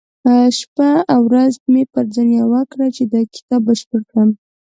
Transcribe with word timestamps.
شپه 0.57 0.89
او 1.13 1.19
ورځ 1.29 1.53
مې 1.73 1.83
پر 1.93 2.05
ځان 2.13 2.29
يوه 2.41 2.61
کړه 2.71 2.87
چې 2.95 3.03
دا 3.13 3.21
کتاب 3.35 3.61
بشپړ 3.67 4.01
کړم. 4.09 4.29